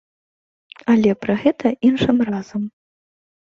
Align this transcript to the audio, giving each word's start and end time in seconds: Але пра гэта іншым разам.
Але 0.93 1.11
пра 1.27 1.37
гэта 1.43 1.67
іншым 1.91 2.17
разам. 2.33 2.69